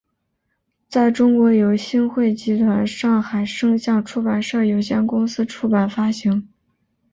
[0.89, 6.49] 在中国由新汇集团上海声像出版社有限公司出版发行。